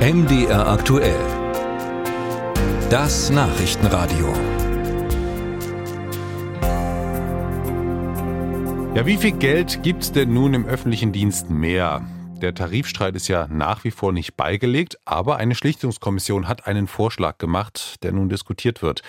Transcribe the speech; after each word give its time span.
MDR 0.00 0.66
aktuell. 0.66 1.20
Das 2.88 3.28
Nachrichtenradio. 3.28 4.32
Ja, 8.94 9.04
wie 9.04 9.18
viel 9.18 9.32
Geld 9.32 9.82
gibt's 9.82 10.10
denn 10.10 10.32
nun 10.32 10.54
im 10.54 10.64
öffentlichen 10.64 11.12
Dienst 11.12 11.50
mehr? 11.50 12.00
Der 12.40 12.54
Tarifstreit 12.54 13.14
ist 13.14 13.28
ja 13.28 13.46
nach 13.48 13.84
wie 13.84 13.90
vor 13.90 14.14
nicht 14.14 14.38
beigelegt, 14.38 14.96
aber 15.04 15.36
eine 15.36 15.54
Schlichtungskommission 15.54 16.48
hat 16.48 16.66
einen 16.66 16.86
Vorschlag 16.86 17.36
gemacht, 17.36 18.02
der 18.02 18.12
nun 18.12 18.30
diskutiert 18.30 18.80
wird. 18.80 19.02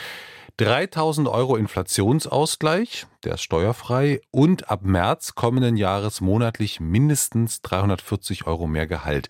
3000 0.62 1.28
Euro 1.28 1.56
Inflationsausgleich, 1.56 3.08
der 3.24 3.34
ist 3.34 3.42
steuerfrei 3.42 4.22
und 4.30 4.70
ab 4.70 4.82
März 4.84 5.34
kommenden 5.34 5.76
Jahres 5.76 6.22
monatlich 6.22 6.80
mindestens 6.80 7.64
340 7.64 8.46
Euro 8.46 8.68
mehr 8.68 8.86
Gehalt. 8.86 9.28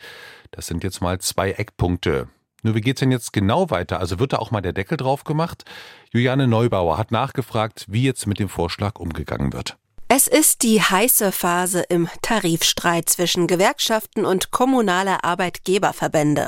Das 0.52 0.67
sind 0.67 0.84
jetzt 0.84 0.99
mal 0.99 1.20
zwei 1.20 1.52
Eckpunkte. 1.52 2.27
Nur 2.63 2.76
wie 2.76 2.81
geht's 2.81 2.99
denn 2.99 3.13
jetzt 3.13 3.31
genau 3.31 3.70
weiter? 3.70 4.02
Also 4.02 4.20
wird 4.20 4.34
da 4.34 4.40
auch 4.40 4.52
mal 4.52 4.59
der 4.59 4.73
Deckel 4.73 4.98
drauf 4.98 5.23
gemacht? 5.23 5.63
Juliane 6.12 6.48
Neubauer 6.48 6.98
hat 6.98 7.12
nachgefragt, 7.12 7.85
wie 7.88 8.04
jetzt 8.04 8.27
mit 8.27 8.38
dem 8.38 8.49
Vorschlag 8.49 8.99
umgegangen 8.99 9.54
wird. 9.54 9.77
Es 10.13 10.27
ist 10.27 10.63
die 10.63 10.82
heiße 10.82 11.32
Phase 11.32 11.84
im 11.88 12.09
Tarifstreit 12.21 13.07
zwischen 13.07 13.48
Gewerkschaften 13.48 14.26
und 14.26 14.52
kommunaler 14.52 15.23
Arbeitgeberverbände. 15.23 16.48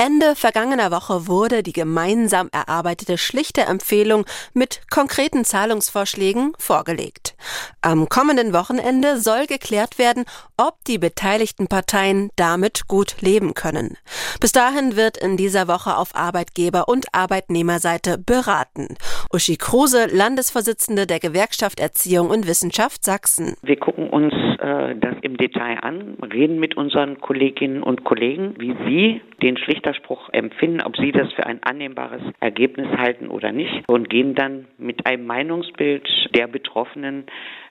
Ende 0.00 0.34
vergangener 0.34 0.90
Woche 0.90 1.28
wurde 1.28 1.62
die 1.62 1.74
gemeinsam 1.74 2.48
erarbeitete 2.52 3.18
schlichte 3.18 3.60
Empfehlung 3.60 4.24
mit 4.54 4.80
konkreten 4.88 5.44
Zahlungsvorschlägen 5.44 6.54
vorgelegt. 6.58 7.36
Am 7.82 8.08
kommenden 8.08 8.54
Wochenende 8.54 9.18
soll 9.18 9.44
geklärt 9.44 9.98
werden, 9.98 10.24
ob 10.56 10.82
die 10.86 10.96
beteiligten 10.96 11.66
Parteien 11.66 12.30
damit 12.36 12.88
gut 12.88 13.20
leben 13.20 13.52
können. 13.52 13.98
Bis 14.40 14.52
dahin 14.52 14.96
wird 14.96 15.18
in 15.18 15.36
dieser 15.36 15.68
Woche 15.68 15.94
auf 15.94 16.14
Arbeitgeber- 16.14 16.88
und 16.88 17.14
Arbeitnehmerseite 17.14 18.16
beraten. 18.16 18.96
Uschi 19.30 19.58
Kruse, 19.58 20.06
Landesvorsitzende 20.10 21.06
der 21.06 21.20
Gewerkschaft 21.20 21.78
Erziehung 21.78 22.30
und 22.30 22.48
Wissenschaft 22.48 23.04
Sachsen. 23.04 23.54
Wir 23.60 23.76
gucken 23.76 24.08
uns 24.08 24.32
äh, 24.60 24.96
das 24.96 25.16
im 25.20 25.36
Detail 25.36 25.78
an, 25.82 26.16
reden 26.32 26.58
mit 26.58 26.78
unseren 26.78 27.20
Kolleginnen 27.20 27.82
und 27.82 28.04
Kollegen, 28.04 28.54
wie 28.58 28.74
sie 28.86 29.20
den 29.42 29.56
Schlichterspruch 29.90 30.28
empfinden, 30.32 30.80
ob 30.82 30.96
sie 30.96 31.12
das 31.12 31.32
für 31.32 31.46
ein 31.46 31.62
annehmbares 31.62 32.22
Ergebnis 32.40 32.88
halten 32.96 33.28
oder 33.28 33.52
nicht 33.52 33.88
und 33.88 34.08
gehen 34.08 34.34
dann 34.34 34.66
mit 34.78 35.06
einem 35.06 35.26
Meinungsbild 35.26 36.08
der 36.34 36.46
Betroffenen 36.46 37.24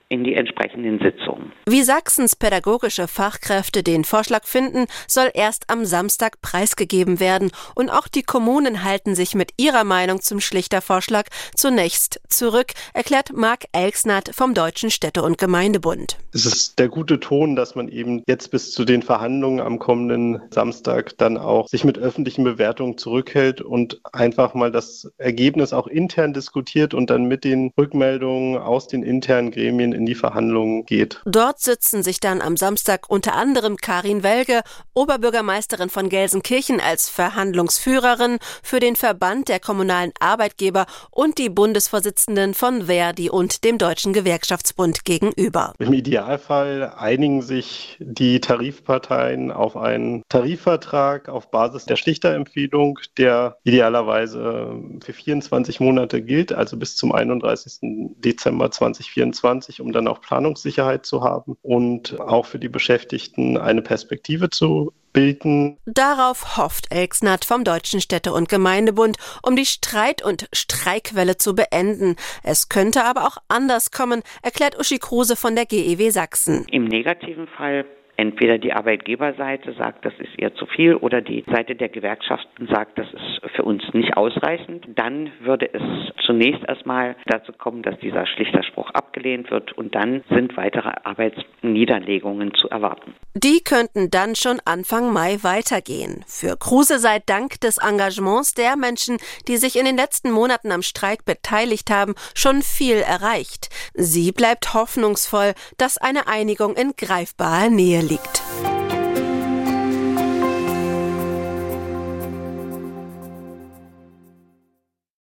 in 0.09 0.23
die 0.23 0.33
entsprechenden 0.33 0.99
Sitzungen. 0.99 1.51
Wie 1.67 1.83
Sachsens 1.83 2.35
pädagogische 2.35 3.07
Fachkräfte 3.07 3.83
den 3.83 4.03
Vorschlag 4.03 4.45
finden, 4.45 4.87
soll 5.07 5.29
erst 5.35 5.69
am 5.69 5.85
Samstag 5.85 6.41
preisgegeben 6.41 7.19
werden 7.19 7.51
und 7.75 7.91
auch 7.91 8.07
die 8.07 8.23
Kommunen 8.23 8.83
halten 8.83 9.13
sich 9.13 9.35
mit 9.35 9.51
ihrer 9.57 9.83
Meinung 9.83 10.19
zum 10.21 10.39
Schlichtervorschlag 10.39 11.27
zunächst 11.55 12.21
zurück, 12.27 12.73
erklärt 12.95 13.33
Marc 13.33 13.65
Elksnath 13.71 14.31
vom 14.33 14.55
Deutschen 14.55 14.89
Städte- 14.89 15.21
und 15.21 15.37
Gemeindebund. 15.37 16.17
Es 16.33 16.45
ist 16.47 16.79
der 16.79 16.89
gute 16.89 17.19
Ton, 17.19 17.55
dass 17.55 17.75
man 17.75 17.87
eben 17.87 18.23
jetzt 18.27 18.49
bis 18.49 18.71
zu 18.71 18.85
den 18.85 19.03
Verhandlungen 19.03 19.59
am 19.59 19.77
kommenden 19.77 20.41
Samstag 20.49 21.15
dann 21.17 21.37
auch 21.37 21.67
sich 21.67 21.83
mit 21.83 21.99
öffentlichen 21.99 22.43
Bewertungen 22.43 22.97
zurückhält 22.97 23.61
und 23.61 24.01
einfach 24.11 24.55
mal 24.55 24.71
das 24.71 25.11
Ergebnis 25.19 25.71
auch 25.71 25.85
intern 25.85 26.33
diskutiert 26.33 26.95
und 26.95 27.11
dann 27.11 27.25
mit 27.25 27.43
den 27.43 27.71
Rückmeldungen 27.77 28.57
aus 28.57 28.87
den 28.87 29.03
internen 29.03 29.51
Gremien 29.51 29.98
in 29.99 30.05
die 30.05 30.15
Verhandlungen 30.15 30.85
geht. 30.85 31.21
Dort 31.25 31.59
sitzen 31.59 32.01
sich 32.03 32.19
dann 32.19 32.41
am 32.41 32.57
Samstag 32.57 33.09
unter 33.09 33.35
anderem 33.35 33.77
Karin 33.77 34.23
Welge, 34.23 34.61
Oberbürgermeisterin 34.93 35.89
von 35.89 36.09
Gelsenkirchen 36.09 36.79
als 36.79 37.09
Verhandlungsführerin 37.09 38.39
für 38.63 38.79
den 38.79 38.95
Verband 38.95 39.49
der 39.49 39.59
kommunalen 39.59 40.11
Arbeitgeber 40.19 40.85
und 41.11 41.37
die 41.37 41.49
Bundesvorsitzenden 41.49 42.53
von 42.53 42.87
Verdi 42.87 43.29
und 43.29 43.63
dem 43.63 43.77
Deutschen 43.77 44.13
Gewerkschaftsbund 44.13 45.03
gegenüber. 45.03 45.73
Im 45.79 45.93
Idealfall 45.93 46.93
einigen 46.97 47.41
sich 47.41 47.97
die 47.99 48.39
Tarifparteien 48.39 49.51
auf 49.51 49.75
einen 49.75 50.23
Tarifvertrag 50.29 51.27
auf 51.27 51.51
Basis 51.51 51.85
der 51.85 51.97
Schlichterempfehlung, 51.97 52.99
der 53.17 53.57
idealerweise 53.63 54.79
für 55.03 55.13
24 55.13 55.81
Monate 55.81 56.21
gilt, 56.21 56.53
also 56.53 56.77
bis 56.77 56.95
zum 56.95 57.11
31. 57.11 57.79
Dezember 58.17 58.71
2024, 58.71 59.81
um 59.81 59.88
um 59.89 59.93
dann 59.93 60.07
auch 60.07 60.21
Planungssicherheit 60.21 61.05
zu 61.05 61.23
haben 61.23 61.57
und 61.63 62.19
auch 62.19 62.45
für 62.45 62.59
die 62.59 62.69
Beschäftigten 62.69 63.57
eine 63.57 63.81
Perspektive 63.81 64.51
zu 64.51 64.93
bilden. 65.13 65.77
Darauf 65.87 66.57
hofft 66.57 66.93
Elksnath 66.93 67.43
vom 67.43 67.63
Deutschen 67.63 67.99
Städte- 67.99 68.31
und 68.31 68.49
Gemeindebund, 68.49 69.17
um 69.41 69.55
die 69.55 69.65
Streit- 69.65 70.23
und 70.23 70.47
Streikwelle 70.53 71.37
zu 71.37 71.55
beenden. 71.55 72.15
Es 72.43 72.69
könnte 72.69 73.03
aber 73.03 73.25
auch 73.25 73.37
anders 73.47 73.89
kommen, 73.89 74.21
erklärt 74.43 74.77
Uschi 74.79 74.99
Kruse 74.99 75.35
von 75.35 75.55
der 75.55 75.65
GEW 75.65 76.11
Sachsen. 76.11 76.65
Im 76.69 76.85
negativen 76.85 77.47
Fall 77.47 77.85
entweder 78.19 78.57
die 78.57 78.73
Arbeitgeberseite 78.73 79.71
sagt, 79.73 80.03
das 80.03 80.13
ist 80.19 80.37
ihr 80.37 80.53
zu 80.53 80.65
viel 80.65 80.95
oder 80.95 81.21
die 81.21 81.45
Seite 81.49 81.75
der 81.75 81.87
Gewerkschaften 81.87 82.67
sagt, 82.67 82.97
das 82.97 83.07
ist 83.13 83.41
für 83.55 83.63
uns 83.63 83.81
nicht 83.93 84.17
ausreichend, 84.17 84.85
dann 84.95 85.31
würde 85.39 85.73
es 85.73 85.81
zunächst 86.25 86.61
erstmal 86.67 87.15
dazu 87.27 87.53
kommen, 87.53 87.81
dass 87.81 87.97
dieser 87.99 88.25
Schlichterspruch 88.25 88.89
abgelehnt 88.91 89.49
wird 89.51 89.71
und 89.71 89.95
dann 89.95 90.21
sind 90.29 90.57
weitere 90.57 90.91
Arbeitsniederlegungen 91.03 92.53
zu 92.55 92.69
erwarten. 92.69 93.13
Die 93.35 93.61
könnten 93.63 94.09
dann 94.09 94.35
schon 94.35 94.59
Anfang 94.65 95.13
Mai 95.13 95.37
weitergehen. 95.43 96.25
Für 96.27 96.57
Kruse 96.57 96.99
sei 96.99 97.19
Dank 97.19 97.61
des 97.61 97.77
Engagements 97.77 98.53
der 98.53 98.75
Menschen, 98.75 99.17
die 99.47 99.57
sich 99.57 99.77
in 99.77 99.85
den 99.85 99.97
letzten 99.97 100.31
Monaten 100.31 100.71
am 100.71 100.81
Streik 100.81 101.25
beteiligt 101.25 101.91
haben, 101.91 102.15
schon 102.33 102.63
viel 102.63 102.97
erreicht. 102.97 103.69
Sie 103.93 104.31
bleibt 104.31 104.73
hoffnungsvoll, 104.73 105.53
dass 105.77 105.97
eine 105.97 106.27
Einigung 106.27 106.75
in 106.75 106.95
greifbarer 106.97 107.69
Nähe 107.69 108.01
liegt. 108.01 108.41